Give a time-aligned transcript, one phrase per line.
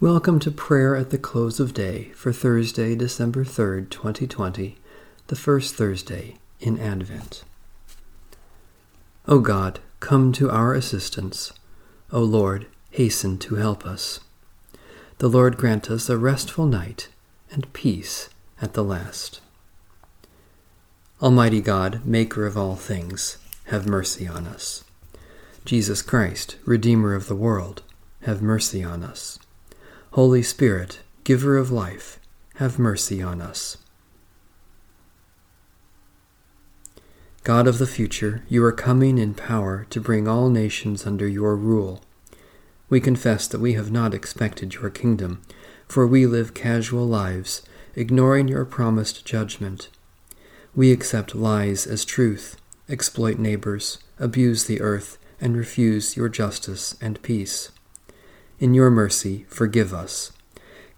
[0.00, 4.78] Welcome to prayer at the close of day for Thursday, December 3rd, 2020,
[5.26, 7.42] the first Thursday in Advent.
[9.26, 11.52] O God, come to our assistance.
[12.12, 14.20] O Lord, hasten to help us.
[15.18, 17.08] The Lord grant us a restful night
[17.50, 18.28] and peace
[18.62, 19.40] at the last.
[21.20, 24.84] Almighty God, Maker of all things, have mercy on us.
[25.64, 27.82] Jesus Christ, Redeemer of the world,
[28.22, 29.37] have mercy on us.
[30.18, 32.18] Holy Spirit, giver of life,
[32.56, 33.76] have mercy on us.
[37.44, 41.54] God of the future, you are coming in power to bring all nations under your
[41.54, 42.02] rule.
[42.90, 45.40] We confess that we have not expected your kingdom,
[45.86, 47.62] for we live casual lives,
[47.94, 49.88] ignoring your promised judgment.
[50.74, 52.56] We accept lies as truth,
[52.88, 57.70] exploit neighbors, abuse the earth, and refuse your justice and peace.
[58.60, 60.32] In your mercy, forgive us.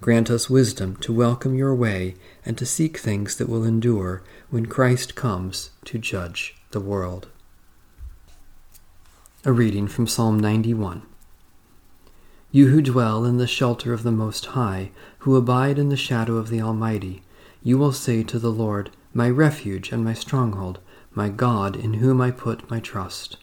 [0.00, 2.14] Grant us wisdom to welcome your way
[2.46, 7.28] and to seek things that will endure when Christ comes to judge the world.
[9.44, 11.02] A reading from Psalm 91.
[12.50, 16.36] You who dwell in the shelter of the Most High, who abide in the shadow
[16.36, 17.22] of the Almighty,
[17.62, 20.78] you will say to the Lord, My refuge and my stronghold,
[21.12, 23.36] my God in whom I put my trust.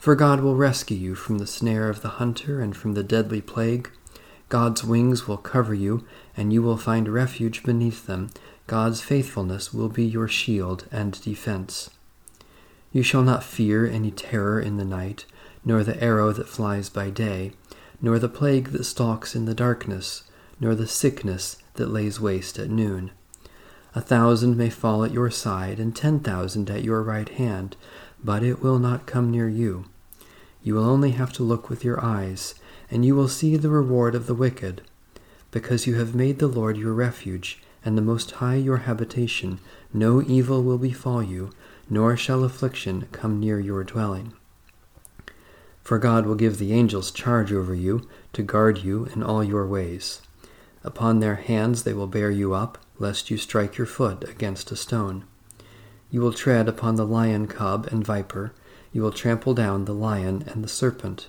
[0.00, 3.42] For God will rescue you from the snare of the hunter and from the deadly
[3.42, 3.90] plague.
[4.48, 8.30] God's wings will cover you, and you will find refuge beneath them.
[8.66, 11.90] God's faithfulness will be your shield and defense.
[12.92, 15.26] You shall not fear any terror in the night,
[15.66, 17.52] nor the arrow that flies by day,
[18.00, 20.22] nor the plague that stalks in the darkness,
[20.58, 23.10] nor the sickness that lays waste at noon.
[23.94, 27.76] A thousand may fall at your side, and ten thousand at your right hand
[28.22, 29.84] but it will not come near you.
[30.62, 32.54] You will only have to look with your eyes,
[32.90, 34.82] and you will see the reward of the wicked.
[35.50, 39.58] Because you have made the Lord your refuge, and the Most High your habitation,
[39.92, 41.50] no evil will befall you,
[41.88, 44.32] nor shall affliction come near your dwelling.
[45.82, 49.66] For God will give the angels charge over you, to guard you in all your
[49.66, 50.20] ways.
[50.84, 54.76] Upon their hands they will bear you up, lest you strike your foot against a
[54.76, 55.24] stone.
[56.10, 58.52] You will tread upon the lion cub and viper.
[58.92, 61.28] You will trample down the lion and the serpent.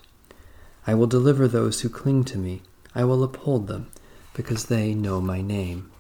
[0.88, 2.64] I will deliver those who cling to me.
[2.96, 3.92] I will uphold them,
[4.34, 5.92] because they know my name.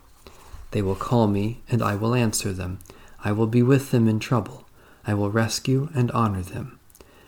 [0.72, 2.80] They will call me, and I will answer them.
[3.24, 4.66] I will be with them in trouble.
[5.06, 6.80] I will rescue and honor them.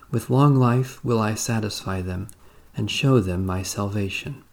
[0.09, 2.29] With long life will I satisfy them,
[2.75, 4.43] and show them my salvation.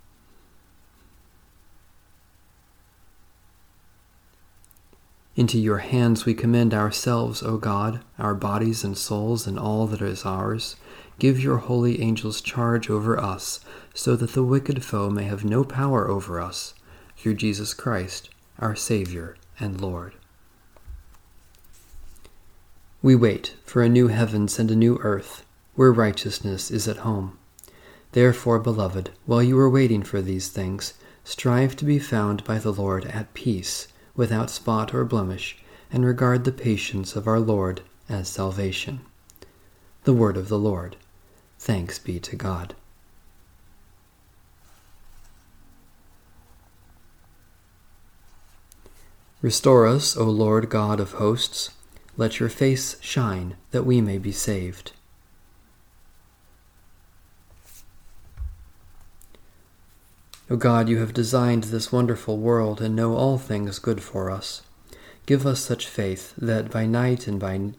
[5.41, 10.03] Into your hands we commend ourselves, O God, our bodies and souls and all that
[10.03, 10.77] is ours.
[11.19, 13.61] Give your holy angels charge over us,
[13.95, 16.75] so that the wicked foe may have no power over us,
[17.17, 20.13] through Jesus Christ, our Savior and Lord.
[23.01, 27.39] We wait for a new heavens and a new earth, where righteousness is at home.
[28.13, 30.93] Therefore, beloved, while you are waiting for these things,
[31.25, 33.89] strive to be found by the Lord at peace
[34.21, 35.57] without spot or blemish,
[35.91, 39.01] and regard the patience of our Lord as salvation.
[40.05, 40.97] The word of the Lord.
[41.59, 42.75] Thanks be to God.
[49.41, 51.71] Restore us, O Lord God of hosts.
[52.19, 54.93] Let your face shine, that we may be saved.
[60.53, 64.63] O God, you have designed this wonderful world and know all things good for us.
[65.25, 67.71] Give us such faith that by night and by,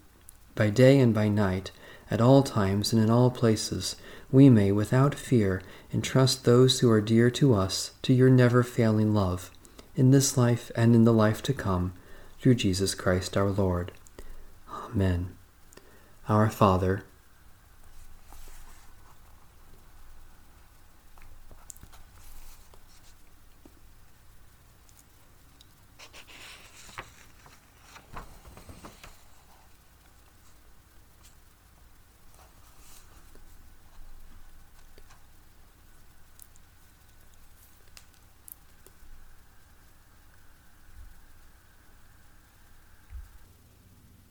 [0.55, 1.71] by day and by night,
[2.09, 3.97] at all times and in all places,
[4.31, 5.61] we may, without fear,
[5.93, 9.51] entrust those who are dear to us to your never failing love,
[9.97, 11.91] in this life and in the life to come,
[12.39, 13.91] through Jesus Christ our Lord.
[14.71, 15.35] Amen.
[16.29, 17.03] Our Father,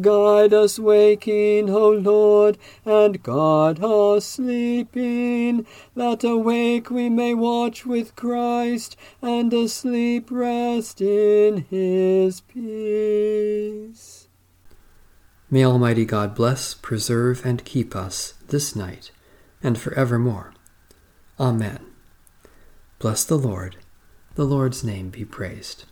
[0.00, 8.16] Guide us waking, O Lord, and guard us sleeping, that awake we may watch with
[8.16, 14.28] Christ, and asleep rest in his peace.
[15.50, 19.10] May Almighty God bless, preserve, and keep us this night
[19.62, 20.54] and forevermore.
[21.38, 21.84] Amen.
[22.98, 23.76] Bless the Lord.
[24.36, 25.84] The Lord's name be praised.